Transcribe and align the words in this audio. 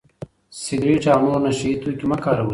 سګرټ 0.61 1.05
او 1.13 1.21
نور 1.25 1.39
نشه 1.45 1.65
يي 1.69 1.73
توکي 1.81 2.05
مه 2.09 2.17
کاروئ. 2.23 2.49